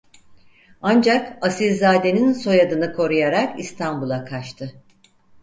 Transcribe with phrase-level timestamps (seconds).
[0.81, 4.73] Ancak asilzadenin soyadını koruyarak İstanbul'a kaçtı.